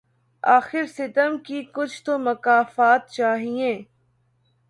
آخر 0.43 0.85
ستم 0.97 1.31
کی 1.45 1.59
کچھ 1.73 2.03
تو 2.05 2.17
مکافات 2.19 3.01
چاہیے 3.09 3.73